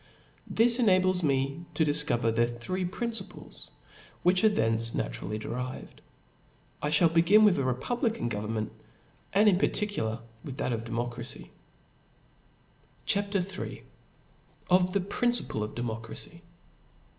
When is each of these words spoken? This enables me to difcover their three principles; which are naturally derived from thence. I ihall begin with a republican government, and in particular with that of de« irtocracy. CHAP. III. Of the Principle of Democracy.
This 0.47 0.79
enables 0.79 1.21
me 1.21 1.67
to 1.75 1.85
difcover 1.85 2.33
their 2.35 2.47
three 2.47 2.85
principles; 2.85 3.69
which 4.23 4.43
are 4.43 4.49
naturally 4.49 5.37
derived 5.37 6.01
from 6.81 6.89
thence. 6.89 6.99
I 7.01 7.05
ihall 7.05 7.13
begin 7.13 7.43
with 7.45 7.59
a 7.59 7.63
republican 7.63 8.27
government, 8.27 8.71
and 9.31 9.47
in 9.47 9.59
particular 9.59 10.21
with 10.43 10.57
that 10.57 10.73
of 10.73 10.85
de« 10.85 10.91
irtocracy. 10.91 11.49
CHAP. 13.05 13.35
III. 13.35 13.83
Of 14.71 14.91
the 14.91 15.01
Principle 15.01 15.63
of 15.63 15.75
Democracy. 15.75 16.41